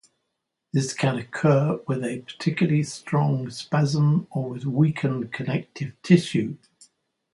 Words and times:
This 0.73 0.95
can 0.95 1.19
occur 1.19 1.79
with 1.87 2.03
a 2.03 2.21
particularly 2.21 2.81
strong 2.81 3.51
spasm 3.51 4.25
or 4.31 4.49
with 4.49 4.65
weakened 4.65 5.31
connective 5.31 5.93
tissue. 6.01 6.57